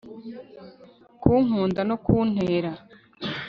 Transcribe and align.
kunkunda 1.21 1.81
no 1.89 1.95
kuntera 2.03 2.71